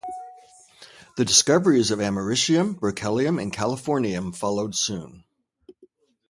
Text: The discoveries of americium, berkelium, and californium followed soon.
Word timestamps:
The 1.15 1.25
discoveries 1.25 1.91
of 1.91 1.99
americium, 1.99 2.79
berkelium, 2.79 3.39
and 3.39 3.53
californium 3.53 4.35
followed 4.35 4.73
soon. 4.75 5.23